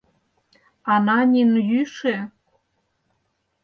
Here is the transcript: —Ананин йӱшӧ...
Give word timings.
—Ананин 0.93 1.51
йӱшӧ... 1.69 2.15